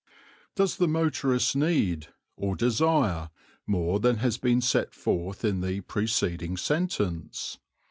Does 0.55 0.77
the 0.77 0.87
motorist 0.87 1.55
need, 1.55 2.07
or 2.35 2.55
desire, 2.55 3.29
more 3.67 3.99
than 3.99 4.17
has 4.17 4.39
been 4.39 4.59
set 4.59 4.95
forth 4.95 5.45
in 5.45 5.61
the 5.61 5.81
preceding 5.81 6.57
sentence? 6.57 7.59